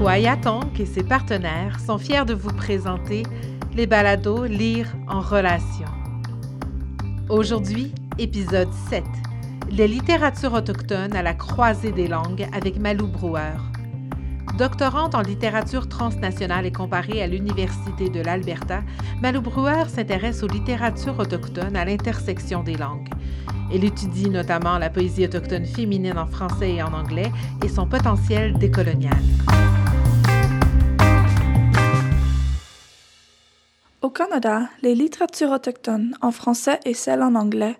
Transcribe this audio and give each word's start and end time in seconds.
Kwaya 0.00 0.34
Tonk 0.38 0.80
et 0.80 0.86
ses 0.86 1.02
partenaires 1.02 1.78
sont 1.78 1.98
fiers 1.98 2.24
de 2.24 2.32
vous 2.32 2.54
présenter 2.54 3.22
les 3.76 3.86
balados 3.86 4.46
Lire 4.46 4.88
en 5.06 5.20
relation. 5.20 5.84
Aujourd'hui, 7.28 7.92
épisode 8.18 8.72
7. 8.88 9.04
Les 9.70 9.86
littératures 9.86 10.54
autochtones 10.54 11.14
à 11.14 11.22
la 11.22 11.34
croisée 11.34 11.92
des 11.92 12.08
langues 12.08 12.48
avec 12.54 12.78
Malou 12.78 13.08
Brouwer. 13.08 13.58
Doctorante 14.56 15.14
en 15.14 15.20
littérature 15.20 15.86
transnationale 15.86 16.64
et 16.64 16.72
comparée 16.72 17.22
à 17.22 17.26
l'Université 17.26 18.08
de 18.08 18.22
l'Alberta, 18.22 18.82
Malou 19.20 19.42
Brouwer 19.42 19.84
s'intéresse 19.88 20.42
aux 20.42 20.48
littératures 20.48 21.18
autochtones 21.18 21.76
à 21.76 21.84
l'intersection 21.84 22.62
des 22.62 22.76
langues. 22.76 23.10
Elle 23.70 23.84
étudie 23.84 24.30
notamment 24.30 24.78
la 24.78 24.88
poésie 24.88 25.26
autochtone 25.26 25.66
féminine 25.66 26.16
en 26.16 26.26
français 26.26 26.76
et 26.76 26.82
en 26.82 26.94
anglais 26.94 27.30
et 27.62 27.68
son 27.68 27.86
potentiel 27.86 28.56
décolonial. 28.56 29.20
Au 34.02 34.08
Canada, 34.08 34.70
les 34.80 34.94
littératures 34.94 35.50
autochtones 35.50 36.16
en 36.22 36.30
français 36.30 36.80
et 36.86 36.94
celles 36.94 37.22
en 37.22 37.34
anglais 37.34 37.76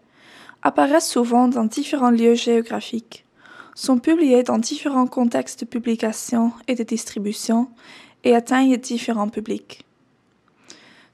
apparaissent 0.61 1.09
souvent 1.09 1.48
dans 1.48 1.65
différents 1.65 2.11
lieux 2.11 2.34
géographiques, 2.34 3.24
sont 3.74 3.98
publiées 3.98 4.42
dans 4.42 4.59
différents 4.59 5.06
contextes 5.06 5.61
de 5.61 5.64
publication 5.64 6.52
et 6.69 6.75
de 6.75 6.83
distribution 6.83 7.70
et 8.23 8.34
atteignent 8.34 8.77
différents 8.77 9.30
publics. 9.30 9.87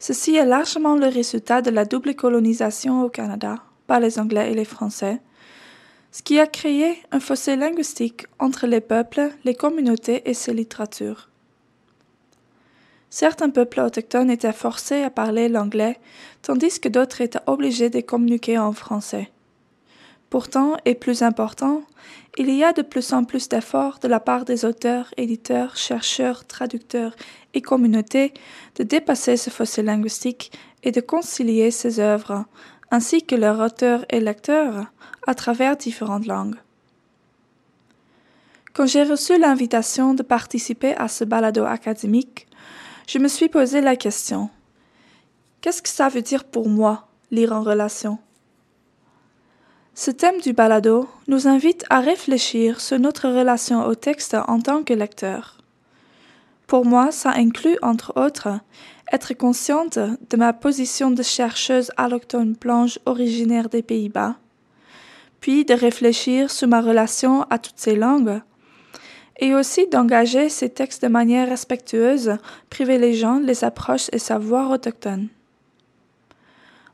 Ceci 0.01 0.35
est 0.35 0.45
largement 0.45 0.97
le 0.97 1.07
résultat 1.07 1.63
de 1.63 1.71
la 1.71 1.85
double 1.85 2.17
colonisation 2.17 3.05
au 3.05 3.09
Canada 3.09 3.63
par 3.87 4.01
les 4.01 4.19
Anglais 4.19 4.51
et 4.51 4.57
les 4.57 4.65
Français, 4.65 5.21
ce 6.11 6.23
qui 6.23 6.41
a 6.41 6.49
créé 6.49 7.01
un 7.13 7.21
fossé 7.21 7.55
linguistique 7.55 8.27
entre 8.41 8.67
les 8.67 8.81
peuples, 8.81 9.31
les 9.45 9.55
communautés 9.55 10.29
et 10.29 10.35
ces 10.35 10.53
littératures. 10.53 11.29
Certains 13.19 13.49
peuples 13.49 13.81
autochtones 13.81 14.31
étaient 14.31 14.53
forcés 14.53 15.03
à 15.03 15.09
parler 15.09 15.49
l'anglais, 15.49 15.99
tandis 16.43 16.79
que 16.79 16.91
d'autres 16.91 17.23
étaient 17.23 17.39
obligés 17.47 17.89
de 17.89 18.03
communiquer 18.03 18.59
en 18.59 18.73
français. 18.73 19.31
Pourtant, 20.29 20.77
et 20.85 20.95
plus 20.95 21.23
important, 21.23 21.81
il 22.37 22.51
y 22.51 22.63
a 22.63 22.75
de 22.75 22.83
plus 22.83 23.15
en 23.15 23.25
plus 23.25 23.49
d'efforts 23.49 24.01
de 24.03 24.09
la 24.09 24.21
part 24.21 24.45
des 24.45 24.67
auteurs, 24.67 25.15
éditeurs, 25.17 25.79
chercheurs, 25.79 26.45
traducteurs 26.45 27.17
et 27.55 27.63
communautés 27.63 28.35
de 28.75 28.83
dépasser 28.83 29.39
ce 29.39 29.49
fossé 29.49 29.83
linguistique 29.83 30.53
et 30.83 30.93
de 30.93 31.01
concilier 31.01 31.71
ces 31.71 32.01
œuvres 32.01 32.45
ainsi 32.91 33.23
que 33.23 33.35
leurs 33.35 33.61
auteurs 33.61 34.05
et 34.11 34.21
lecteurs, 34.21 34.93
à 35.27 35.35
travers 35.35 35.79
différentes 35.79 36.27
langues. 36.27 36.57
Quand 38.75 38.85
j'ai 38.85 39.05
reçu 39.05 39.39
l'invitation 39.39 40.13
de 40.13 40.23
participer 40.23 40.95
à 40.97 41.09
ce 41.09 41.25
balado 41.25 41.65
académique, 41.65 42.47
je 43.07 43.19
me 43.19 43.29
suis 43.29 43.49
posé 43.49 43.81
la 43.81 43.97
question 43.97 44.51
Qu'est-ce 45.61 45.83
que 45.83 45.89
ça 45.89 46.09
veut 46.09 46.23
dire 46.23 46.45
pour 46.45 46.69
moi, 46.69 47.09
lire 47.31 47.53
en 47.53 47.63
relation? 47.63 48.19
Ce 49.95 50.11
thème 50.11 50.41
du 50.41 50.53
balado 50.53 51.09
nous 51.27 51.49
invite 51.49 51.85
à 51.89 52.01
réfléchir 52.01 52.81
sur 52.81 52.99
notre 52.99 53.29
relation 53.29 53.87
au 53.87 53.95
texte 53.95 54.37
en 54.47 54.61
tant 54.61 54.83
que 54.83 54.93
lecteur. 54.93 55.59
Pour 56.67 56.85
moi, 56.85 57.13
ça 57.13 57.31
inclut, 57.31 57.79
entre 57.81 58.13
autres, 58.17 58.61
être 59.13 59.35
consciente 59.35 59.99
de 59.99 60.37
ma 60.37 60.53
position 60.53 61.11
de 61.11 61.23
chercheuse 61.23 61.91
allochtone 61.97 62.53
blanche 62.53 62.99
originaire 63.07 63.69
des 63.69 63.83
Pays-Bas, 63.83 64.37
puis 65.41 65.65
de 65.65 65.75
réfléchir 65.75 66.51
sur 66.51 66.69
ma 66.69 66.81
relation 66.81 67.43
à 67.45 67.59
toutes 67.59 67.79
ces 67.79 67.97
langues, 67.97 68.41
et 69.39 69.55
aussi 69.55 69.87
d'engager 69.87 70.49
ces 70.49 70.71
textes 70.71 71.03
de 71.03 71.09
manière 71.09 71.49
respectueuse, 71.49 72.37
privilégiant 72.71 73.39
les 73.39 73.65
approches 73.65 74.09
et 74.13 74.19
savoirs 74.19 74.71
autochtones. 74.71 75.29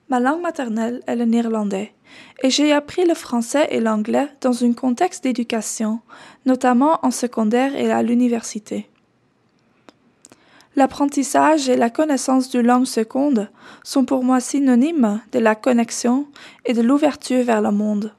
Ma 0.08 0.20
langue 0.20 0.42
maternelle 0.42 1.02
est 1.06 1.16
le 1.16 1.24
néerlandais, 1.24 1.92
et 2.42 2.50
j'ai 2.50 2.72
appris 2.72 3.06
le 3.06 3.14
français 3.14 3.68
et 3.70 3.80
l'anglais 3.80 4.28
dans 4.40 4.64
un 4.64 4.72
contexte 4.72 5.24
d'éducation, 5.24 6.00
notamment 6.44 6.98
en 7.02 7.10
secondaire 7.10 7.74
et 7.74 7.90
à 7.90 8.02
l'université. 8.02 8.88
L'apprentissage 10.74 11.68
et 11.68 11.76
la 11.76 11.90
connaissance 11.90 12.50
de 12.50 12.58
langue 12.58 12.86
seconde 12.86 13.50
sont 13.84 14.04
pour 14.04 14.24
moi 14.24 14.40
synonymes 14.40 15.20
de 15.32 15.38
la 15.38 15.54
connexion 15.54 16.26
et 16.64 16.72
de 16.72 16.80
l'ouverture 16.80 17.44
vers 17.44 17.60
le 17.60 17.70
monde. 17.70 18.14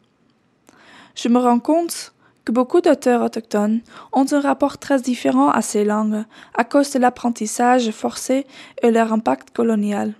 Je 1.15 1.29
me 1.29 1.39
rends 1.39 1.59
compte 1.59 2.12
que 2.45 2.51
beaucoup 2.51 2.81
d'auteurs 2.81 3.21
autochtones 3.21 3.81
ont 4.11 4.25
un 4.31 4.41
rapport 4.41 4.77
très 4.77 4.99
différent 4.99 5.49
à 5.49 5.61
ces 5.61 5.85
langues 5.85 6.23
à 6.55 6.63
cause 6.63 6.91
de 6.91 6.99
l'apprentissage 6.99 7.91
forcé 7.91 8.45
et 8.81 8.91
leur 8.91 9.13
impact 9.13 9.51
colonial. 9.51 10.13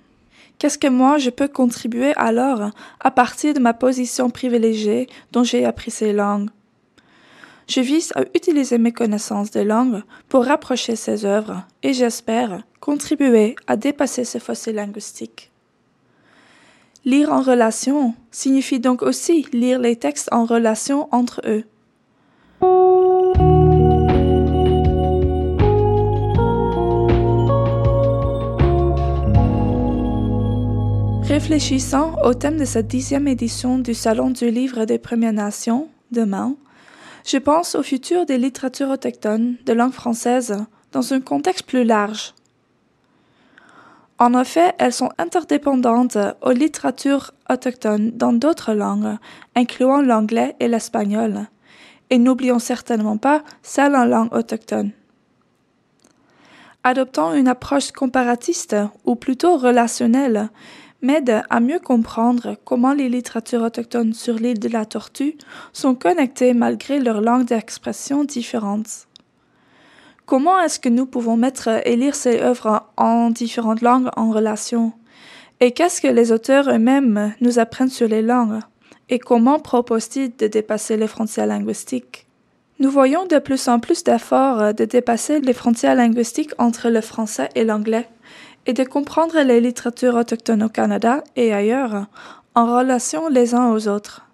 Qu'est-ce 0.59 0.77
que 0.77 0.87
moi 0.87 1.17
je 1.17 1.29
peux 1.29 1.47
contribuer 1.47 2.13
alors 2.15 2.69
à 2.99 3.11
partir 3.11 3.53
de 3.53 3.59
ma 3.59 3.73
position 3.73 4.29
privilégiée 4.29 5.09
dont 5.31 5.43
j'ai 5.43 5.65
appris 5.65 5.91
ces 5.91 6.13
langues? 6.13 6.49
Je 7.67 7.81
vise 7.81 8.11
à 8.15 8.21
utiliser 8.35 8.77
mes 8.77 8.91
connaissances 8.91 9.51
de 9.51 9.61
langue 9.61 10.03
pour 10.29 10.45
rapprocher 10.45 10.95
ces 10.95 11.25
œuvres 11.25 11.63
et 11.81 11.93
j'espère 11.93 12.63
contribuer 12.79 13.55
à 13.67 13.77
dépasser 13.77 14.25
ce 14.25 14.37
fossé 14.37 14.73
linguistique. 14.73 15.51
Lire 17.05 17.31
en 17.33 17.41
relation 17.41 18.15
signifie 18.31 18.79
donc 18.79 19.01
aussi 19.01 19.45
lire 19.51 19.79
les 19.79 19.97
textes 19.97 20.29
en 20.31 20.45
relation 20.45 21.07
entre 21.11 21.41
eux. 21.45 21.65
Réfléchissant 31.33 32.15
au 32.23 32.35
thème 32.35 32.57
de 32.59 32.63
cette 32.63 32.85
dixième 32.85 33.27
édition 33.27 33.79
du 33.79 33.95
Salon 33.95 34.29
du 34.29 34.51
Livre 34.51 34.85
des 34.85 34.99
Premières 34.99 35.33
Nations, 35.33 35.89
demain, 36.11 36.55
je 37.25 37.37
pense 37.37 37.73
au 37.73 37.81
futur 37.81 38.27
des 38.27 38.37
littératures 38.37 38.91
autochtones 38.91 39.55
de 39.65 39.73
langue 39.73 39.93
française 39.93 40.63
dans 40.91 41.11
un 41.11 41.21
contexte 41.21 41.65
plus 41.65 41.85
large. 41.85 42.35
En 44.19 44.39
effet, 44.39 44.75
elles 44.77 44.93
sont 44.93 45.09
interdépendantes 45.17 46.19
aux 46.43 46.51
littératures 46.51 47.31
autochtones 47.49 48.11
dans 48.11 48.33
d'autres 48.33 48.75
langues, 48.75 49.17
incluant 49.55 50.03
l'anglais 50.03 50.55
et 50.59 50.67
l'espagnol, 50.67 51.47
et 52.11 52.19
n'oublions 52.19 52.59
certainement 52.59 53.17
pas 53.17 53.41
celles 53.63 53.95
en 53.95 54.05
langue 54.05 54.31
autochtone. 54.35 54.91
Adoptant 56.83 57.33
une 57.33 57.47
approche 57.47 57.91
comparatiste, 57.91 58.75
ou 59.03 59.15
plutôt 59.15 59.57
relationnelle, 59.57 60.51
m'aide 61.03 61.43
à 61.49 61.59
mieux 61.59 61.79
comprendre 61.79 62.55
comment 62.65 62.93
les 62.93 63.09
littératures 63.09 63.61
autochtones 63.61 64.13
sur 64.13 64.35
l'île 64.35 64.59
de 64.59 64.69
la 64.69 64.85
Tortue 64.85 65.37
sont 65.73 65.93
connectées 65.93 66.53
malgré 66.53 66.99
leurs 66.99 67.21
langues 67.21 67.45
d'expression 67.45 68.23
différentes. 68.23 69.07
Comment 70.25 70.59
est-ce 70.61 70.79
que 70.79 70.89
nous 70.89 71.05
pouvons 71.05 71.35
mettre 71.35 71.85
et 71.85 71.97
lire 71.97 72.15
ces 72.15 72.39
œuvres 72.39 72.87
en 72.95 73.29
différentes 73.29 73.81
langues 73.81 74.09
en 74.15 74.31
relation? 74.31 74.93
Et 75.59 75.71
qu'est-ce 75.71 76.01
que 76.01 76.07
les 76.07 76.31
auteurs 76.31 76.69
eux-mêmes 76.69 77.33
nous 77.41 77.59
apprennent 77.59 77.89
sur 77.89 78.07
les 78.07 78.21
langues? 78.21 78.61
Et 79.09 79.19
comment 79.19 79.59
proposent-ils 79.59 80.35
de 80.35 80.47
dépasser 80.47 80.95
les 80.95 81.07
frontières 81.07 81.47
linguistiques? 81.47 82.25
Nous 82.79 82.89
voyons 82.89 83.25
de 83.25 83.37
plus 83.37 83.67
en 83.67 83.79
plus 83.79 84.03
d'efforts 84.05 84.73
de 84.73 84.85
dépasser 84.85 85.41
les 85.41 85.53
frontières 85.53 85.95
linguistiques 85.95 86.53
entre 86.57 86.89
le 86.89 87.01
français 87.01 87.49
et 87.55 87.65
l'anglais 87.65 88.07
et 88.65 88.73
de 88.73 88.83
comprendre 88.83 89.39
les 89.41 89.61
littératures 89.61 90.15
autochtones 90.15 90.63
au 90.63 90.69
Canada 90.69 91.23
et 91.35 91.53
ailleurs 91.53 92.07
en 92.55 92.77
relation 92.77 93.27
les 93.29 93.55
uns 93.55 93.71
aux 93.71 93.87
autres. 93.87 94.27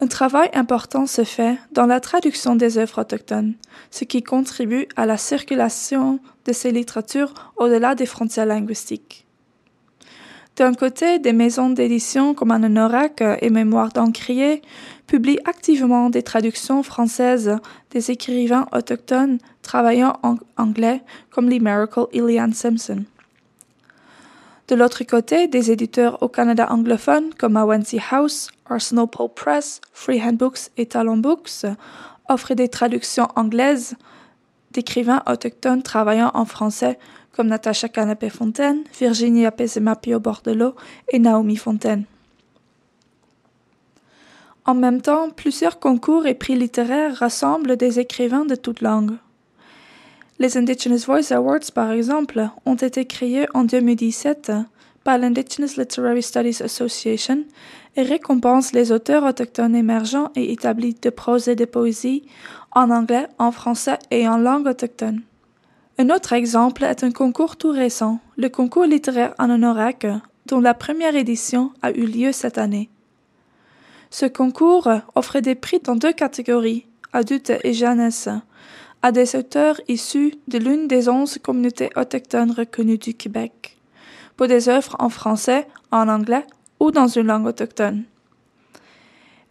Un 0.00 0.06
travail 0.06 0.50
important 0.54 1.06
se 1.06 1.24
fait 1.24 1.56
dans 1.72 1.86
la 1.86 2.00
traduction 2.00 2.56
des 2.56 2.78
œuvres 2.78 3.00
autochtones, 3.00 3.54
ce 3.90 4.04
qui 4.04 4.22
contribue 4.22 4.86
à 4.96 5.06
la 5.06 5.16
circulation 5.16 6.18
de 6.44 6.52
ces 6.52 6.72
littératures 6.72 7.32
au-delà 7.56 7.94
des 7.94 8.06
frontières 8.06 8.46
linguistiques. 8.46 9.24
D'un 10.56 10.74
côté, 10.74 11.18
des 11.18 11.32
maisons 11.32 11.70
d'édition 11.70 12.34
comme 12.34 12.52
Anorak 12.52 13.22
et 13.40 13.50
Mémoire 13.50 13.88
d'Encrier 13.88 14.62
publient 15.06 15.40
activement 15.46 16.10
des 16.10 16.22
traductions 16.22 16.82
françaises 16.82 17.56
des 17.90 18.10
écrivains 18.10 18.66
autochtones 18.72 19.38
travaillant 19.64 20.16
en 20.22 20.36
anglais 20.56 21.02
comme 21.30 21.48
l'Emerical 21.48 22.06
Ilian 22.12 22.52
Simpson. 22.52 23.04
De 24.68 24.76
l'autre 24.76 25.02
côté, 25.04 25.48
des 25.48 25.72
éditeurs 25.72 26.22
au 26.22 26.28
Canada 26.28 26.68
anglophone 26.70 27.34
comme 27.36 27.56
Awensi 27.56 28.00
House, 28.10 28.50
Arsenal 28.66 29.08
Pope 29.08 29.34
Press, 29.34 29.80
Freehand 29.92 30.34
Books 30.34 30.70
et 30.76 30.86
Talon 30.86 31.18
Books 31.18 31.66
offrent 32.28 32.54
des 32.54 32.68
traductions 32.68 33.28
anglaises 33.36 33.96
d'écrivains 34.70 35.22
autochtones 35.26 35.82
travaillant 35.82 36.30
en 36.34 36.44
français 36.44 36.98
comme 37.32 37.48
Natacha 37.48 37.88
Canapé-Fontaine, 37.88 38.84
Virginia 38.98 39.50
Pesemapio 39.50 40.20
Bordelot 40.20 40.74
et 41.10 41.18
Naomi 41.18 41.56
Fontaine. 41.56 42.04
En 44.64 44.74
même 44.74 45.02
temps, 45.02 45.28
plusieurs 45.28 45.78
concours 45.78 46.26
et 46.26 46.34
prix 46.34 46.56
littéraires 46.56 47.16
rassemblent 47.16 47.76
des 47.76 48.00
écrivains 48.00 48.46
de 48.46 48.54
toutes 48.54 48.80
langues. 48.80 49.16
Les 50.40 50.56
Indigenous 50.56 51.06
Voice 51.06 51.32
Awards, 51.32 51.70
par 51.72 51.92
exemple, 51.92 52.48
ont 52.66 52.74
été 52.74 53.04
créés 53.04 53.46
en 53.54 53.62
2017 53.62 54.50
par 55.04 55.18
l'Indigenous 55.18 55.76
Literary 55.76 56.22
Studies 56.22 56.60
Association 56.60 57.44
et 57.94 58.02
récompensent 58.02 58.72
les 58.72 58.90
auteurs 58.90 59.22
autochtones 59.22 59.76
émergents 59.76 60.32
et 60.34 60.50
établis 60.50 60.94
de 60.94 61.10
prose 61.10 61.46
et 61.46 61.54
de 61.54 61.64
poésie 61.64 62.24
en 62.72 62.90
anglais, 62.90 63.28
en 63.38 63.52
français 63.52 63.98
et 64.10 64.26
en 64.26 64.36
langue 64.36 64.66
autochtone. 64.66 65.22
Un 65.98 66.10
autre 66.10 66.32
exemple 66.32 66.82
est 66.82 67.04
un 67.04 67.12
concours 67.12 67.56
tout 67.56 67.70
récent, 67.70 68.18
le 68.36 68.48
concours 68.48 68.86
littéraire 68.86 69.34
Anonorak, 69.38 70.06
dont 70.46 70.60
la 70.60 70.74
première 70.74 71.14
édition 71.14 71.72
a 71.82 71.92
eu 71.92 72.06
lieu 72.06 72.32
cette 72.32 72.58
année. 72.58 72.90
Ce 74.10 74.26
concours 74.26 74.90
offre 75.14 75.38
des 75.38 75.54
prix 75.54 75.78
dans 75.78 75.94
deux 75.94 76.12
catégories, 76.12 76.86
adultes 77.12 77.52
et 77.62 77.72
jeunesse, 77.72 78.28
à 79.04 79.12
des 79.12 79.36
auteurs 79.36 79.78
issus 79.86 80.32
de 80.48 80.56
l'une 80.56 80.88
des 80.88 81.10
onze 81.10 81.36
communautés 81.36 81.90
autochtones 81.94 82.52
reconnues 82.52 82.96
du 82.96 83.12
Québec, 83.12 83.76
pour 84.34 84.46
des 84.46 84.70
œuvres 84.70 84.96
en 84.98 85.10
français, 85.10 85.66
en 85.92 86.08
anglais 86.08 86.46
ou 86.80 86.90
dans 86.90 87.06
une 87.06 87.26
langue 87.26 87.44
autochtone. 87.44 88.04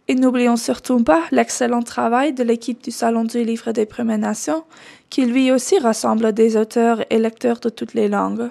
Et 0.08 0.16
n'oublions 0.16 0.56
surtout 0.56 1.04
pas 1.04 1.22
l'excellent 1.30 1.84
travail 1.84 2.32
de 2.32 2.42
l'équipe 2.42 2.82
du 2.82 2.90
Salon 2.90 3.22
du 3.22 3.44
Livre 3.44 3.70
des 3.70 3.86
Premières 3.86 4.18
Nations, 4.18 4.64
qui 5.08 5.24
lui 5.24 5.52
aussi 5.52 5.78
rassemble 5.78 6.32
des 6.32 6.56
auteurs 6.56 7.04
et 7.10 7.20
lecteurs 7.20 7.60
de 7.60 7.68
toutes 7.68 7.94
les 7.94 8.08
langues. 8.08 8.50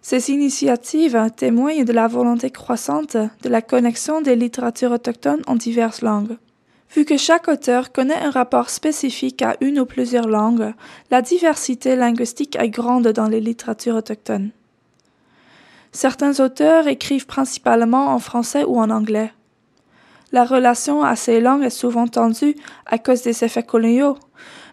Ces 0.00 0.32
initiatives 0.32 1.30
témoignent 1.36 1.84
de 1.84 1.92
la 1.92 2.08
volonté 2.08 2.50
croissante 2.50 3.16
de 3.16 3.48
la 3.48 3.62
connexion 3.62 4.20
des 4.20 4.34
littératures 4.34 4.90
autochtones 4.90 5.42
en 5.46 5.54
diverses 5.54 6.02
langues. 6.02 6.38
Vu 6.94 7.06
que 7.06 7.16
chaque 7.16 7.48
auteur 7.48 7.90
connaît 7.90 8.22
un 8.22 8.30
rapport 8.30 8.68
spécifique 8.68 9.40
à 9.40 9.56
une 9.62 9.80
ou 9.80 9.86
plusieurs 9.86 10.28
langues, 10.28 10.74
la 11.10 11.22
diversité 11.22 11.96
linguistique 11.96 12.56
est 12.56 12.68
grande 12.68 13.08
dans 13.08 13.28
les 13.28 13.40
littératures 13.40 13.96
autochtones. 13.96 14.50
Certains 15.90 16.38
auteurs 16.40 16.88
écrivent 16.88 17.26
principalement 17.26 18.08
en 18.08 18.18
français 18.18 18.64
ou 18.64 18.78
en 18.78 18.90
anglais. 18.90 19.32
La 20.32 20.44
relation 20.44 21.02
à 21.02 21.16
ces 21.16 21.40
langues 21.40 21.64
est 21.64 21.70
souvent 21.70 22.08
tendue 22.08 22.56
à 22.84 22.98
cause 22.98 23.22
des 23.22 23.42
effets 23.42 23.62
coloniaux, 23.62 24.18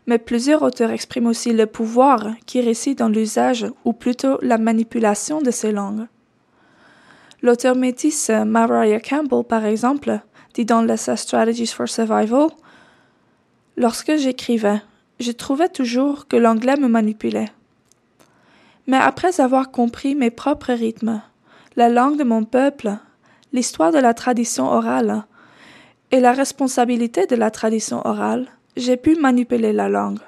mais 0.05 0.17
plusieurs 0.17 0.61
auteurs 0.61 0.91
expriment 0.91 1.27
aussi 1.27 1.53
le 1.53 1.67
pouvoir 1.67 2.31
qui 2.45 2.59
réside 2.59 2.97
dans 2.97 3.09
l'usage 3.09 3.65
ou 3.85 3.93
plutôt 3.93 4.39
la 4.41 4.57
manipulation 4.57 5.41
de 5.41 5.51
ces 5.51 5.71
langues. 5.71 6.07
L'auteur 7.41 7.75
métisse 7.75 8.29
Mariah 8.29 8.99
Campbell, 8.99 9.45
par 9.45 9.65
exemple, 9.65 10.19
dit 10.53 10.65
dans 10.65 10.85
Strategies 10.97 11.67
for 11.67 11.87
Survival 11.87 12.49
Lorsque 13.77 14.15
j'écrivais, 14.17 14.81
je 15.19 15.31
trouvais 15.31 15.69
toujours 15.69 16.27
que 16.27 16.35
l'anglais 16.35 16.75
me 16.75 16.87
manipulait. 16.87 17.51
Mais 18.87 18.97
après 18.97 19.39
avoir 19.39 19.71
compris 19.71 20.15
mes 20.15 20.31
propres 20.31 20.73
rythmes, 20.73 21.21
la 21.75 21.89
langue 21.89 22.17
de 22.17 22.23
mon 22.23 22.43
peuple, 22.43 22.97
l'histoire 23.53 23.91
de 23.91 23.99
la 23.99 24.13
tradition 24.13 24.65
orale 24.65 25.23
et 26.11 26.19
la 26.19 26.33
responsabilité 26.33 27.25
de 27.25 27.35
la 27.35 27.51
tradition 27.51 28.05
orale, 28.05 28.47
j'ai 28.75 28.97
pu 28.97 29.15
manipuler 29.15 29.73
la 29.73 29.89
langue. 29.89 30.19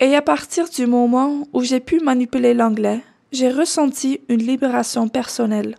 Et 0.00 0.14
à 0.16 0.22
partir 0.22 0.68
du 0.68 0.86
moment 0.86 1.46
où 1.52 1.62
j'ai 1.62 1.80
pu 1.80 2.00
manipuler 2.00 2.54
l'anglais, 2.54 3.02
j'ai 3.32 3.50
ressenti 3.50 4.20
une 4.28 4.42
libération 4.42 5.08
personnelle. 5.08 5.76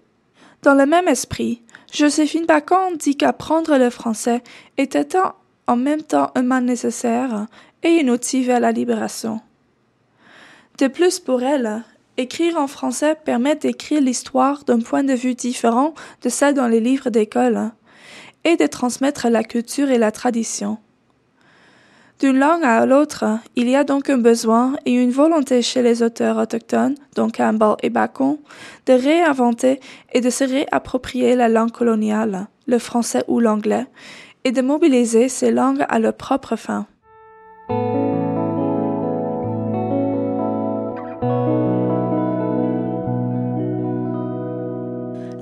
Dans 0.62 0.74
le 0.74 0.86
même 0.86 1.08
esprit, 1.08 1.62
Joséphine 1.94 2.48
Bacon 2.48 2.98
dit 2.98 3.16
qu'apprendre 3.16 3.78
le 3.78 3.92
français 3.92 4.42
était 4.80 5.10
en 5.68 5.76
même 5.76 6.02
temps 6.02 6.32
un 6.34 6.42
mal 6.42 6.64
nécessaire 6.64 7.46
et 7.84 7.90
une 7.90 8.10
outil 8.10 8.44
vers 8.44 8.60
la 8.60 8.72
libération. 8.72 9.42
De 10.80 10.88
plus, 10.88 11.20
pour 11.20 11.44
elle, 11.44 11.84
écrire 12.18 12.58
en 12.58 12.66
français 12.66 13.16
permet 13.24 13.56
d'écrire 13.56 14.02
l'histoire 14.02 14.64
d'un 14.64 14.80
point 14.80 15.04
de 15.04 15.14
vue 15.14 15.36
différent 15.36 15.94
de 16.24 16.30
celle 16.30 16.56
dans 16.56 16.68
les 16.68 16.80
livres 16.80 17.12
d'école 17.12 17.70
et 18.44 18.58
de 18.58 18.66
transmettre 18.66 19.30
la 19.30 19.44
culture 19.44 19.92
et 19.92 20.00
la 20.00 20.12
tradition. 20.12 20.80
D'une 22.20 22.40
langue 22.40 22.64
à 22.64 22.86
l'autre, 22.86 23.26
il 23.56 23.68
y 23.68 23.76
a 23.76 23.84
donc 23.84 24.10
un 24.10 24.18
besoin 24.18 24.76
et 24.86 24.94
une 24.94 25.12
volonté 25.12 25.62
chez 25.62 25.82
les 25.82 26.04
auteurs 26.04 26.38
autochtones, 26.38 26.96
dont 27.16 27.30
Campbell 27.30 27.76
et 27.82 27.90
Bacon, 27.90 28.38
de 28.86 28.94
réinventer 28.94 29.80
et 30.14 30.22
de 30.22 30.30
se 30.30 30.44
réapproprier 30.44 31.36
la 31.36 31.50
langue 31.50 31.72
coloniale, 31.72 32.48
le 32.68 32.80
français 32.80 33.24
ou 33.28 33.40
l'anglais, 33.40 33.88
et 34.46 34.52
de 34.52 34.62
mobiliser 34.62 35.28
ces 35.28 35.52
langues 35.52 35.86
à 35.90 36.00
leur 36.00 36.14
propre 36.14 36.56
fin. 36.56 36.86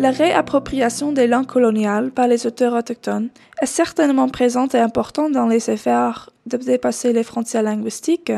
La 0.02 0.10
réappropriation 0.10 1.12
des 1.12 1.28
langues 1.28 1.46
coloniales 1.46 2.10
par 2.10 2.28
les 2.28 2.48
auteurs 2.48 2.74
autochtones 2.74 3.30
est 3.62 3.68
certainement 3.68 4.30
présente 4.30 4.74
et 4.74 4.80
importante 4.80 5.32
dans 5.32 5.46
les 5.46 5.70
efforts 5.70 6.32
de 6.48 6.58
dépasser 6.58 7.14
les 7.14 7.24
frontières 7.24 7.62
linguistiques, 7.62 8.32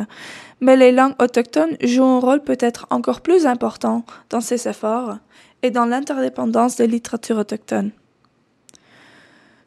mais 0.59 0.75
les 0.75 0.91
langues 0.91 1.15
autochtones 1.21 1.77
jouent 1.81 2.03
un 2.03 2.19
rôle 2.19 2.41
peut-être 2.41 2.85
encore 2.89 3.21
plus 3.21 3.45
important 3.45 4.03
dans 4.29 4.41
ces 4.41 4.67
efforts 4.67 5.19
et 5.61 5.71
dans 5.71 5.85
l'interdépendance 5.85 6.75
des 6.75 6.87
littératures 6.87 7.37
autochtones. 7.37 7.91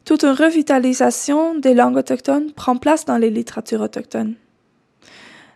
Toute 0.05 0.23
une 0.23 0.35
revitalisation 0.35 1.55
des 1.55 1.73
langues 1.73 1.97
autochtones 1.97 2.51
prend 2.51 2.77
place 2.77 3.05
dans 3.05 3.17
les 3.17 3.31
littératures 3.31 3.81
autochtones. 3.81 4.35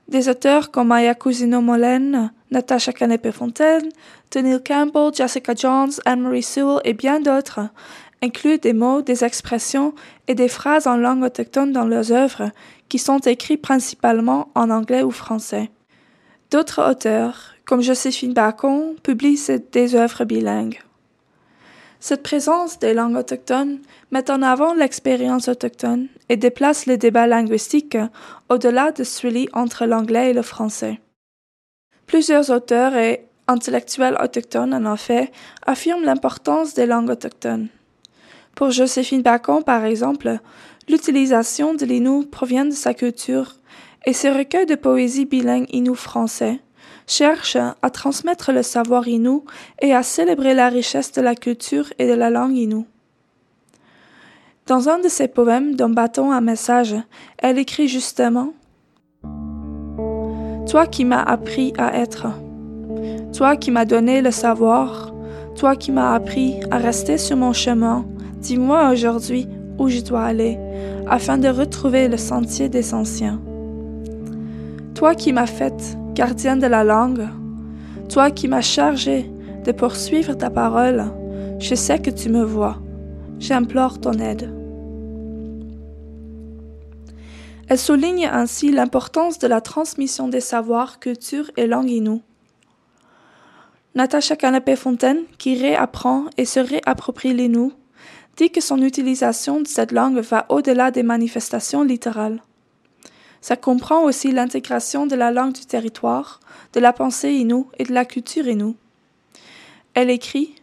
Des 0.07 0.29
auteurs 0.29 0.71
comme 0.71 0.89
Maya 0.89 1.15
Cousino 1.15 1.61
Molène, 1.61 2.31
Natasha 2.51 2.91
Canepe-Fontaine, 2.91 3.89
Tenille 4.29 4.61
Campbell, 4.63 5.13
Jessica 5.13 5.53
Jones, 5.55 5.91
Anne-Marie 6.05 6.43
Sewell 6.43 6.81
et 6.83 6.93
bien 6.93 7.19
d'autres 7.19 7.69
incluent 8.21 8.59
des 8.59 8.73
mots, 8.73 9.01
des 9.01 9.23
expressions 9.23 9.93
et 10.27 10.35
des 10.35 10.47
phrases 10.47 10.87
en 10.87 10.97
langue 10.97 11.23
autochtone 11.23 11.71
dans 11.71 11.85
leurs 11.85 12.11
œuvres 12.11 12.51
qui 12.89 12.99
sont 12.99 13.19
écrits 13.19 13.57
principalement 13.57 14.49
en 14.53 14.69
anglais 14.69 15.01
ou 15.01 15.11
français. 15.11 15.71
D'autres 16.51 16.87
auteurs, 16.89 17.55
comme 17.65 17.81
Joséphine 17.81 18.33
Bacon, 18.33 18.95
publient 19.01 19.39
des 19.71 19.95
œuvres 19.95 20.25
bilingues. 20.25 20.79
Cette 22.03 22.23
présence 22.23 22.79
des 22.79 22.95
langues 22.95 23.15
autochtones 23.15 23.77
met 24.09 24.31
en 24.31 24.41
avant 24.41 24.73
l'expérience 24.73 25.47
autochtone 25.47 26.07
et 26.29 26.35
déplace 26.35 26.87
le 26.87 26.97
débat 26.97 27.27
linguistique 27.27 27.95
au-delà 28.49 28.91
de 28.91 29.03
celui 29.03 29.47
entre 29.53 29.85
l'anglais 29.85 30.31
et 30.31 30.33
le 30.33 30.41
français. 30.41 30.99
Plusieurs 32.07 32.49
auteurs 32.49 32.95
et 32.95 33.27
intellectuels 33.47 34.17
autochtones, 34.19 34.73
en 34.73 34.95
effet, 34.95 35.31
affirment 35.67 36.03
l'importance 36.03 36.73
des 36.73 36.87
langues 36.87 37.11
autochtones. 37.11 37.67
Pour 38.55 38.71
Joséphine 38.71 39.21
Bacon, 39.21 39.63
par 39.63 39.85
exemple, 39.85 40.39
l'utilisation 40.89 41.75
de 41.75 41.85
l'inou 41.85 42.23
provient 42.23 42.65
de 42.65 42.71
sa 42.71 42.95
culture 42.95 43.57
et 44.07 44.13
ses 44.13 44.31
recueils 44.31 44.65
de 44.65 44.73
poésie 44.73 45.25
bilingue 45.25 45.67
inou-français 45.69 46.61
cherche 47.11 47.57
à 47.57 47.89
transmettre 47.89 48.51
le 48.53 48.63
savoir 48.63 49.07
inou 49.07 49.43
et 49.81 49.93
à 49.93 50.01
célébrer 50.01 50.53
la 50.53 50.69
richesse 50.69 51.11
de 51.11 51.21
la 51.21 51.35
culture 51.35 51.91
et 51.99 52.07
de 52.07 52.13
la 52.13 52.29
langue 52.29 52.55
inou. 52.55 52.85
Dans 54.65 54.87
un 54.87 54.99
de 54.99 55.09
ses 55.09 55.27
poèmes 55.27 55.75
d'un 55.75 55.89
bâton 55.89 56.31
à 56.31 56.39
message, 56.39 56.95
elle 57.37 57.57
écrit 57.57 57.89
justement 57.89 58.53
Toi 60.69 60.87
qui 60.87 61.03
m'as 61.03 61.23
appris 61.23 61.73
à 61.77 61.97
être, 61.97 62.27
toi 63.35 63.57
qui 63.57 63.71
m'as 63.71 63.85
donné 63.85 64.21
le 64.21 64.31
savoir, 64.31 65.13
toi 65.55 65.75
qui 65.75 65.91
m'as 65.91 66.13
appris 66.13 66.61
à 66.71 66.77
rester 66.77 67.17
sur 67.17 67.35
mon 67.35 67.51
chemin, 67.51 68.05
dis-moi 68.37 68.89
aujourd'hui 68.89 69.47
où 69.77 69.89
je 69.89 69.99
dois 69.99 70.23
aller, 70.23 70.57
afin 71.07 71.37
de 71.37 71.49
retrouver 71.49 72.07
le 72.07 72.17
sentier 72.17 72.69
des 72.69 72.93
anciens. 72.93 73.41
Toi 74.95 75.15
qui 75.15 75.33
m'as 75.33 75.47
faite 75.47 75.97
gardien 76.13 76.57
de 76.57 76.67
la 76.67 76.83
langue, 76.83 77.27
toi 78.09 78.31
qui 78.31 78.47
m'as 78.47 78.61
chargé 78.61 79.29
de 79.65 79.71
poursuivre 79.71 80.33
ta 80.33 80.49
parole, 80.49 81.05
je 81.59 81.75
sais 81.75 81.99
que 81.99 82.09
tu 82.09 82.29
me 82.29 82.43
vois. 82.43 82.77
J'implore 83.39 83.99
ton 83.99 84.13
aide. 84.13 84.53
Elle 87.67 87.77
souligne 87.77 88.25
ainsi 88.25 88.71
l'importance 88.71 89.39
de 89.39 89.47
la 89.47 89.61
transmission 89.61 90.27
des 90.27 90.41
savoirs, 90.41 90.99
cultures 90.99 91.49
et 91.55 91.67
langues 91.67 91.89
inou. 91.89 92.21
Natacha 93.95 94.35
Canapé-Fontaine, 94.35 95.23
qui 95.37 95.55
réapprend 95.55 96.25
et 96.37 96.45
se 96.45 96.59
réapproprie 96.59 97.33
l'inou, 97.33 97.71
dit 98.37 98.49
que 98.49 98.61
son 98.61 98.81
utilisation 98.81 99.61
de 99.61 99.67
cette 99.67 99.91
langue 99.91 100.19
va 100.19 100.45
au-delà 100.49 100.91
des 100.91 101.03
manifestations 101.03 101.83
littérales. 101.83 102.41
Ça 103.41 103.55
comprend 103.55 104.03
aussi 104.03 104.31
l'intégration 104.31 105.07
de 105.07 105.15
la 105.15 105.31
langue 105.31 105.53
du 105.53 105.65
territoire, 105.65 106.39
de 106.73 106.79
la 106.79 106.93
pensée 106.93 107.31
inou 107.31 107.67
et 107.79 107.83
de 107.83 107.93
la 107.93 108.05
culture 108.05 108.47
inou. 108.47 108.75
Elle 109.95 110.11
écrit 110.11 110.55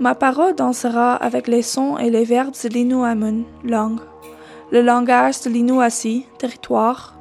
Ma 0.00 0.14
parole 0.14 0.56
dansera 0.56 1.14
avec 1.14 1.46
les 1.46 1.62
sons 1.62 1.98
et 1.98 2.10
les 2.10 2.24
verbes 2.24 2.54
de 2.64 2.68
l'Inuamun 2.68 3.44
langue. 3.64 4.00
le 4.72 4.82
langage 4.82 5.40
de 5.42 5.50
l'Inuasi, 5.50 6.26
territoire, 6.38 7.18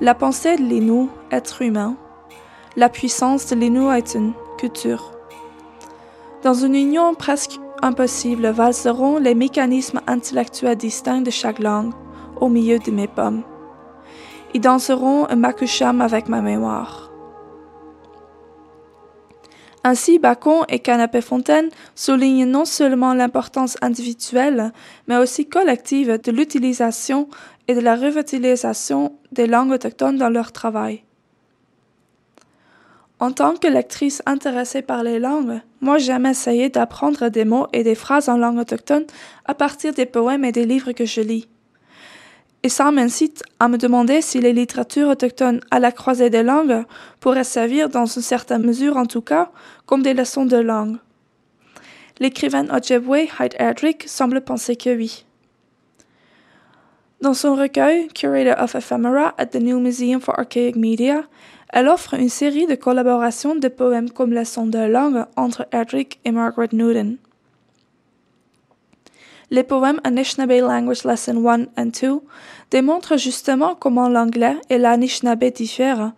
la 0.00 0.14
pensée 0.14 0.56
de 0.56 0.62
l'Inu, 0.62 1.08
être 1.30 1.62
humain, 1.62 1.96
la 2.76 2.88
puissance 2.88 3.46
de 3.46 3.56
l'Inuitan, 3.56 4.32
culture. 4.58 5.12
Dans 6.42 6.54
une 6.54 6.76
union 6.76 7.14
presque 7.14 7.58
impossible 7.82 8.48
valseront 8.48 9.18
les 9.18 9.34
mécanismes 9.34 10.00
intellectuels 10.06 10.76
distincts 10.76 11.20
de 11.20 11.30
chaque 11.30 11.58
langue 11.58 11.92
au 12.40 12.48
milieu 12.48 12.78
de 12.78 12.90
mes 12.90 13.08
pommes. 13.08 13.42
Ils 14.54 14.60
danseront 14.60 15.26
un 15.28 15.36
makusham 15.36 16.00
avec 16.00 16.28
ma 16.28 16.40
mémoire. 16.40 17.08
Ainsi, 19.84 20.18
Bacon 20.18 20.64
et 20.68 20.80
Canapé 20.80 21.20
Fontaine 21.20 21.70
soulignent 21.94 22.46
non 22.46 22.64
seulement 22.64 23.14
l'importance 23.14 23.76
individuelle, 23.80 24.72
mais 25.06 25.16
aussi 25.16 25.48
collective 25.48 26.20
de 26.20 26.32
l'utilisation 26.32 27.28
et 27.68 27.74
de 27.74 27.80
la 27.80 27.96
revitalisation 27.96 29.12
des 29.32 29.46
langues 29.46 29.72
autochtones 29.72 30.18
dans 30.18 30.30
leur 30.30 30.52
travail. 30.52 31.04
En 33.20 33.32
tant 33.32 33.54
que 33.54 33.66
lectrice 33.66 34.22
intéressée 34.26 34.82
par 34.82 35.02
les 35.02 35.18
langues, 35.18 35.60
moi 35.80 35.98
j'aime 35.98 36.26
essayer 36.26 36.68
d'apprendre 36.68 37.28
des 37.28 37.44
mots 37.44 37.66
et 37.72 37.82
des 37.82 37.96
phrases 37.96 38.28
en 38.28 38.36
langue 38.36 38.58
autochtone 38.58 39.06
à 39.44 39.54
partir 39.54 39.92
des 39.92 40.06
poèmes 40.06 40.44
et 40.44 40.52
des 40.52 40.66
livres 40.66 40.92
que 40.92 41.04
je 41.04 41.20
lis. 41.20 41.48
Et 42.64 42.68
ça 42.68 42.90
m'incite 42.90 43.44
à 43.60 43.68
me 43.68 43.78
demander 43.78 44.20
si 44.20 44.40
les 44.40 44.52
littératures 44.52 45.08
autochtones 45.08 45.60
à 45.70 45.78
la 45.78 45.92
croisée 45.92 46.30
des 46.30 46.42
langues 46.42 46.84
pourraient 47.20 47.44
servir, 47.44 47.88
dans 47.88 48.06
une 48.06 48.22
certaine 48.22 48.64
mesure 48.64 48.96
en 48.96 49.06
tout 49.06 49.20
cas, 49.20 49.50
comme 49.86 50.02
des 50.02 50.14
leçons 50.14 50.44
de 50.44 50.56
langue. 50.56 50.96
L'écrivaine 52.18 52.70
Ojibwe 52.72 53.28
Hyde 53.38 53.54
Erdrich 53.58 54.08
semble 54.08 54.40
penser 54.40 54.74
que 54.74 54.90
oui. 54.96 55.24
Dans 57.20 57.34
son 57.34 57.54
recueil 57.54 58.08
Curator 58.08 58.60
of 58.60 58.74
Ephemera 58.74 59.34
at 59.38 59.46
the 59.46 59.60
New 59.60 59.78
Museum 59.78 60.20
for 60.20 60.38
Archaic 60.38 60.74
Media, 60.74 61.22
elle 61.72 61.88
offre 61.88 62.14
une 62.14 62.28
série 62.28 62.66
de 62.66 62.74
collaborations 62.74 63.54
de 63.54 63.68
poèmes 63.68 64.10
comme 64.10 64.32
leçon 64.32 64.66
de 64.66 64.78
langue 64.78 65.26
entre 65.36 65.66
Erdrich 65.70 66.18
et 66.24 66.32
Margaret 66.32 66.70
Newton. 66.72 67.18
Les 69.50 69.62
poèmes 69.62 70.00
Anishinaabe 70.04 70.60
Language 70.60 71.04
Lesson 71.04 71.42
1 71.46 71.66
and 71.78 71.86
2 71.86 72.20
démontrent 72.70 73.16
justement 73.16 73.74
comment 73.74 74.08
l'anglais 74.08 74.56
et 74.68 74.76
l'Anishinaabe 74.76 75.44
diffèrent 75.46 76.12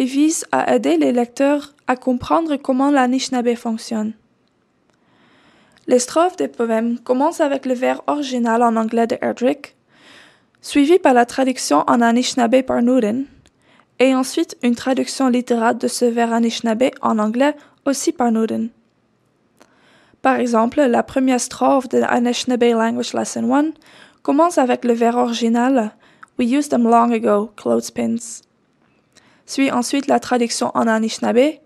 et 0.00 0.04
visent 0.04 0.44
à 0.50 0.74
aider 0.74 0.96
les 0.96 1.12
lecteurs 1.12 1.74
à 1.86 1.94
comprendre 1.94 2.56
comment 2.56 2.90
l'Anishinaabe 2.90 3.54
fonctionne. 3.54 4.12
Les 5.86 6.00
strophes 6.00 6.36
des 6.36 6.48
poèmes 6.48 6.98
commencent 6.98 7.40
avec 7.40 7.64
le 7.64 7.74
vers 7.74 8.02
original 8.08 8.62
en 8.62 8.74
anglais 8.74 9.06
de 9.06 9.16
Erdrich, 9.22 9.76
suivi 10.60 10.98
par 10.98 11.14
la 11.14 11.26
traduction 11.26 11.84
en 11.86 12.00
Anishinaabe 12.00 12.62
par 12.62 12.82
Newton, 12.82 13.24
et 14.00 14.14
ensuite 14.16 14.56
une 14.62 14.74
traduction 14.74 15.28
littérale 15.28 15.78
de 15.78 15.86
ce 15.88 16.04
vers 16.04 16.32
Anishinaabe 16.32 16.90
en 17.02 17.20
anglais 17.20 17.54
aussi 17.86 18.10
par 18.10 18.32
Newton. 18.32 18.68
Par 20.22 20.36
exemple, 20.36 20.80
la 20.80 21.02
première 21.02 21.40
strophe 21.40 21.88
de 21.88 22.02
Anishinaabe 22.02 22.64
Language 22.64 23.14
Lesson 23.14 23.54
1 23.54 23.70
commence 24.22 24.58
avec 24.58 24.84
le 24.84 24.92
vers 24.92 25.16
original 25.16 25.94
We 26.38 26.52
used 26.52 26.70
them 26.70 26.84
long 26.84 27.12
ago, 27.12 27.50
clothespins. 27.56 28.42
Suit 29.46 29.70
ensuite 29.70 30.06
la 30.08 30.20
traduction 30.20 30.70
en 30.74 30.86
Anishinaabe 30.86 31.58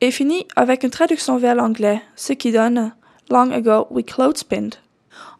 et 0.00 0.10
finit 0.10 0.46
avec 0.56 0.84
une 0.84 0.90
traduction 0.90 1.36
vers 1.36 1.54
l'anglais, 1.54 2.02
ce 2.16 2.32
qui 2.32 2.50
donne 2.50 2.92
Long 3.30 3.50
ago 3.50 3.86
we 3.90 4.04
clothespinned. 4.04 4.76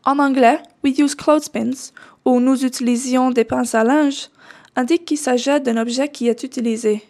En 0.04 0.18
anglais, 0.18 0.60
we 0.84 0.98
use 0.98 1.14
clothespins, 1.14 1.92
ou 2.24 2.40
nous 2.40 2.64
utilisions 2.64 3.30
des 3.30 3.44
pinces 3.44 3.74
à 3.74 3.84
linge, 3.84 4.28
indique 4.74 5.04
qu'il 5.04 5.18
s'agit 5.18 5.60
d'un 5.60 5.76
objet 5.76 6.08
qui 6.08 6.28
est 6.28 6.42
utilisé. 6.42 7.02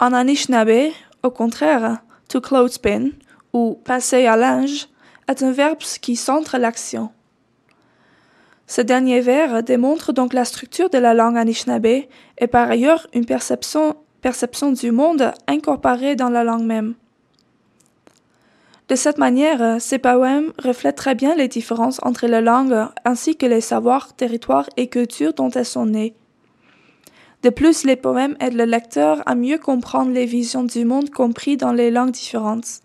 En 0.00 0.12
Anishinaabe, 0.12 0.92
au 1.22 1.30
contraire, 1.30 1.98
to 2.28 2.40
clothespin 2.40 3.10
ou 3.52 3.74
passer 3.84 4.26
à 4.26 4.36
linge 4.36 4.88
est 5.28 5.42
un 5.42 5.52
verbe 5.52 5.78
qui 6.00 6.16
centre 6.16 6.58
l'action. 6.58 7.10
Ce 8.66 8.80
dernier 8.80 9.20
vers 9.20 9.62
démontre 9.62 10.12
donc 10.12 10.32
la 10.32 10.44
structure 10.44 10.88
de 10.88 10.98
la 10.98 11.14
langue 11.14 11.36
Anishinaabe 11.36 11.86
et 11.86 12.46
par 12.50 12.70
ailleurs 12.70 13.06
une 13.12 13.26
perception, 13.26 13.96
du 14.72 14.92
monde 14.92 15.32
incorporée 15.48 16.16
dans 16.16 16.28
la 16.28 16.44
langue 16.44 16.64
même. 16.64 16.94
De 18.88 18.94
cette 18.94 19.18
manière, 19.18 19.80
ces 19.80 19.98
poèmes 19.98 20.52
reflètent 20.62 20.96
très 20.96 21.14
bien 21.14 21.34
les 21.34 21.48
différences 21.48 21.98
entre 22.02 22.26
les 22.26 22.40
langues 22.40 22.86
ainsi 23.04 23.36
que 23.36 23.46
les 23.46 23.60
savoirs, 23.60 24.14
territoires 24.14 24.68
et 24.76 24.88
cultures 24.88 25.32
dont 25.32 25.50
elles 25.50 25.64
sont 25.64 25.86
nées. 25.86 26.14
De 27.42 27.50
plus, 27.50 27.84
les 27.84 27.96
poèmes 27.96 28.36
aident 28.38 28.54
le 28.54 28.64
lecteur 28.64 29.22
à 29.26 29.34
mieux 29.34 29.58
comprendre 29.58 30.12
les 30.12 30.26
visions 30.26 30.62
du 30.62 30.84
monde 30.84 31.10
compris 31.10 31.56
dans 31.56 31.72
les 31.72 31.90
langues 31.90 32.12
différentes. 32.12 32.81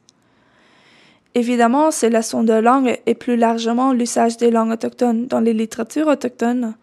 Évidemment, 1.38 1.92
ces 1.92 2.10
leçons 2.10 2.42
de 2.42 2.54
langue 2.54 3.00
et 3.06 3.14
plus 3.14 3.38
largement 3.38 3.94
l'usage 3.94 4.38
des 4.38 4.50
langues 4.50 4.72
autochtones 4.72 5.28
dans 5.28 5.40
les 5.40 5.54
littératures 5.54 6.08
autochtones 6.08 6.74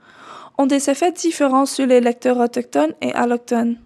ont 0.59 0.67
des 0.67 0.91
effets 0.91 1.11
différents 1.11 1.67
sur 1.67 1.87
les 1.87 2.01
lecteurs 2.01 2.39
autochtones 2.39 2.95
et 3.01 3.13
allochtones. 3.15 3.79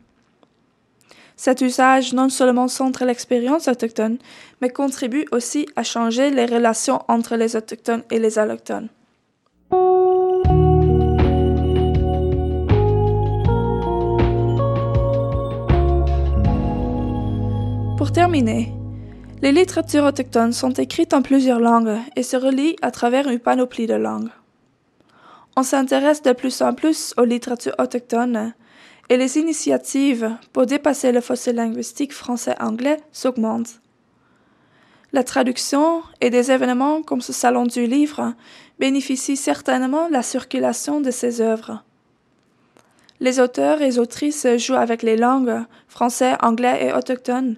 Cet 1.37 1.63
usage 1.63 2.13
non 2.13 2.29
seulement 2.29 2.69
centre 2.69 3.07
l'expérience 3.07 3.67
autochtone, 3.67 4.19
mais 4.61 4.69
contribue 4.69 5.25
aussi 5.33 5.67
à 5.75 5.85
changer 5.85 6.29
les 6.29 6.45
relations 6.45 7.01
entre 7.09 7.37
les 7.37 7.57
autochtones 7.57 8.03
et 8.11 8.19
les 8.19 8.39
allochtones. 8.39 8.91
Pour 17.97 18.13
terminer, 18.13 18.75
les 19.41 19.53
littératures 19.53 20.05
autochtones 20.05 20.53
sont 20.53 20.73
écrites 20.73 21.15
en 21.15 21.23
plusieurs 21.23 21.61
langues 21.61 21.99
et 22.17 22.23
se 22.23 22.37
relient 22.37 22.77
à 22.83 22.91
travers 22.91 23.29
une 23.29 23.39
panoplie 23.39 23.87
de 23.87 23.95
langues. 23.95 24.31
On 25.57 25.63
s'intéresse 25.63 26.23
de 26.23 26.33
plus 26.33 26.61
en 26.63 26.75
plus 26.75 27.15
aux 27.17 27.25
littératures 27.25 27.75
autochtones 27.79 28.53
et 29.09 29.17
les 29.17 29.39
initiatives 29.39 30.31
pour 30.53 30.67
dépasser 30.67 31.13
le 31.13 31.21
fossé 31.21 31.53
linguistique 31.53 32.13
français-anglais 32.13 32.99
s'augmentent. 33.13 33.81
La 35.13 35.25
traduction 35.25 36.03
et 36.21 36.31
des 36.31 36.51
événements 36.51 37.03
comme 37.03 37.23
ce 37.23 37.33
salon 37.33 37.65
du 37.65 37.87
livre 37.87 38.35
bénéficient 38.79 39.37
certainement 39.37 40.09
la 40.09 40.23
circulation 40.23 41.01
de 41.01 41.11
ces 41.11 41.41
œuvres. 41.41 41.83
Les 43.21 43.41
auteurs 43.41 43.83
et 43.83 43.99
autrices 43.99 44.47
jouent 44.59 44.75
avec 44.75 45.03
les 45.03 45.17
langues 45.17 45.65
français, 45.89 46.35
anglais 46.41 46.87
et 46.87 46.93
autochtones 46.93 47.57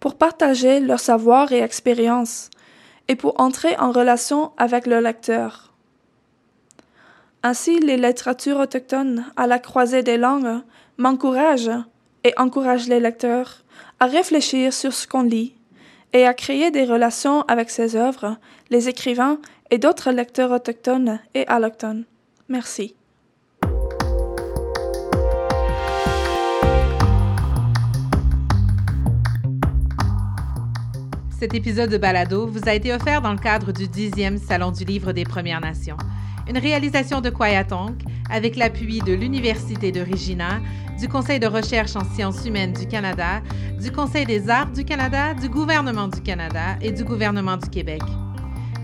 pour 0.00 0.16
partager 0.16 0.80
leur 0.80 0.98
savoir 0.98 1.52
et 1.52 1.60
expérience 1.60 2.50
et 3.08 3.16
pour 3.16 3.40
entrer 3.40 3.76
en 3.78 3.92
relation 3.92 4.52
avec 4.56 4.86
le 4.86 5.00
lecteur. 5.00 5.72
Ainsi, 7.42 7.78
les 7.80 7.96
littératures 7.96 8.58
autochtones 8.58 9.24
à 9.36 9.46
la 9.46 9.58
croisée 9.58 10.02
des 10.02 10.18
langues 10.18 10.60
m'encouragent 10.98 11.70
et 12.24 12.34
encouragent 12.36 12.88
les 12.88 13.00
lecteurs 13.00 13.64
à 13.98 14.06
réfléchir 14.06 14.72
sur 14.72 14.92
ce 14.92 15.06
qu'on 15.06 15.22
lit 15.22 15.54
et 16.12 16.26
à 16.26 16.34
créer 16.34 16.70
des 16.70 16.84
relations 16.84 17.42
avec 17.42 17.70
ces 17.70 17.96
œuvres, 17.96 18.36
les 18.68 18.88
écrivains 18.88 19.38
et 19.70 19.78
d'autres 19.78 20.10
lecteurs 20.10 20.50
autochtones 20.50 21.20
et 21.34 21.46
allochtones. 21.46 22.04
Merci. 22.48 22.94
Cet 31.40 31.54
épisode 31.54 31.88
de 31.88 31.96
Balado 31.96 32.46
vous 32.46 32.68
a 32.68 32.74
été 32.74 32.92
offert 32.92 33.22
dans 33.22 33.32
le 33.32 33.38
cadre 33.38 33.72
du 33.72 33.86
10e 33.86 34.36
Salon 34.36 34.72
du 34.72 34.84
Livre 34.84 35.12
des 35.12 35.24
Premières 35.24 35.62
Nations, 35.62 35.96
une 36.46 36.58
réalisation 36.58 37.22
de 37.22 37.30
Kwayatonk 37.30 37.94
avec 38.28 38.56
l'appui 38.56 38.98
de 38.98 39.14
l'Université 39.14 39.90
de 39.90 40.02
Regina, 40.02 40.60
du 41.00 41.08
Conseil 41.08 41.40
de 41.40 41.46
recherche 41.46 41.96
en 41.96 42.04
sciences 42.04 42.44
humaines 42.44 42.74
du 42.74 42.86
Canada, 42.86 43.40
du 43.80 43.90
Conseil 43.90 44.26
des 44.26 44.50
arts 44.50 44.70
du 44.70 44.84
Canada, 44.84 45.32
du 45.32 45.48
gouvernement 45.48 46.08
du 46.08 46.20
Canada 46.20 46.76
et 46.82 46.92
du 46.92 47.04
gouvernement 47.04 47.56
du 47.56 47.70
Québec. 47.70 48.02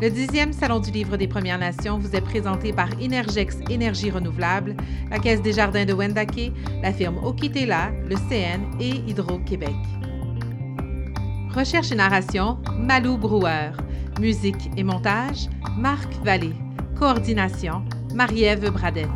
Le 0.00 0.08
10e 0.08 0.52
Salon 0.52 0.80
du 0.80 0.90
Livre 0.90 1.18
des 1.18 1.28
Premières 1.28 1.58
Nations 1.58 1.98
vous 1.98 2.16
est 2.16 2.22
présenté 2.22 2.72
par 2.72 2.88
Energex 3.02 3.58
Énergie 3.68 4.10
Renouvelable, 4.10 4.76
la 5.10 5.18
Caisse 5.18 5.42
des 5.42 5.52
Jardins 5.52 5.84
de 5.84 5.92
Wendake, 5.92 6.52
la 6.82 6.94
firme 6.94 7.18
Okitela, 7.22 7.90
le 8.08 8.16
CN 8.30 8.62
et 8.80 8.94
Hydro-Québec. 9.10 9.76
Recherche 11.56 11.90
et 11.90 11.94
narration, 11.94 12.58
Malou 12.76 13.16
Brouwer. 13.16 13.70
Musique 14.20 14.70
et 14.76 14.84
montage, 14.84 15.48
Marc 15.78 16.12
Vallée. 16.22 16.52
Coordination, 16.98 17.82
Marie-Ève 18.12 18.70
Bradette. 18.70 19.08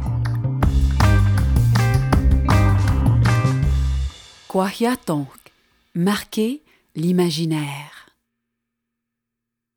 Marquer 5.94 6.62
l'imaginaire. 6.96 7.99